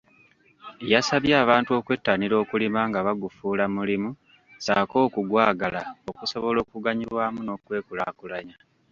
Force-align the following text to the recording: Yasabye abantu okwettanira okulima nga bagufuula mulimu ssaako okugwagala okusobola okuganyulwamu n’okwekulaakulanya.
Yasabye 0.91 1.33
abantu 1.43 1.69
okwettanira 1.79 2.35
okulima 2.43 2.79
nga 2.89 2.99
bagufuula 3.07 3.65
mulimu 3.75 4.09
ssaako 4.57 4.97
okugwagala 5.07 5.81
okusobola 6.11 6.57
okuganyulwamu 6.65 7.39
n’okwekulaakulanya. 7.43 8.55